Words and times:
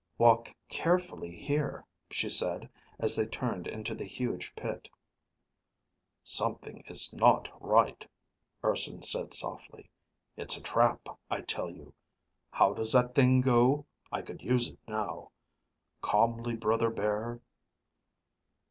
"Walk 0.17 0.51
carefully 0.67 1.29
here," 1.29 1.85
she 2.09 2.27
said 2.27 2.67
as 2.97 3.15
they 3.15 3.27
turned 3.27 3.67
into 3.67 3.93
the 3.93 4.03
huge 4.07 4.55
pit. 4.55 4.89
"Something 6.23 6.79
is 6.87 7.13
not 7.13 7.47
right," 7.61 8.09
Urson 8.65 9.03
said 9.03 9.31
softly. 9.31 9.91
"It's 10.37 10.57
a 10.57 10.63
trap 10.63 11.07
I 11.29 11.41
tell 11.41 11.69
you. 11.69 11.93
How 12.49 12.73
does 12.73 12.91
that 12.93 13.13
thing 13.13 13.41
go? 13.41 13.85
I 14.11 14.23
could 14.23 14.41
use 14.41 14.69
it 14.71 14.79
now. 14.87 15.29
_Calmly 16.01 16.59
brother 16.59 16.89
bear 16.89 17.39